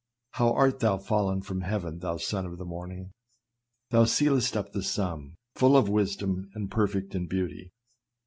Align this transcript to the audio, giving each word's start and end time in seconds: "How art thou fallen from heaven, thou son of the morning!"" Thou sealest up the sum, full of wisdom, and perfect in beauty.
"How 0.31 0.51
art 0.53 0.79
thou 0.79 0.97
fallen 0.97 1.43
from 1.43 1.61
heaven, 1.61 1.99
thou 1.99 2.17
son 2.17 2.47
of 2.47 2.57
the 2.57 2.65
morning!"" 2.65 3.11
Thou 3.91 4.05
sealest 4.05 4.55
up 4.57 4.71
the 4.71 4.81
sum, 4.81 5.35
full 5.53 5.77
of 5.77 5.89
wisdom, 5.89 6.49
and 6.55 6.71
perfect 6.71 7.13
in 7.13 7.27
beauty. 7.27 7.71